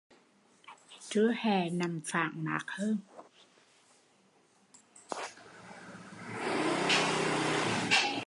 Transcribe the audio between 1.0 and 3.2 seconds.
Trưa hè nằm phản mát hơn